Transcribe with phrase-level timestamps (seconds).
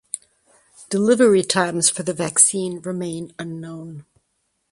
[0.89, 4.07] Delivery times for the vaccine remain unknown.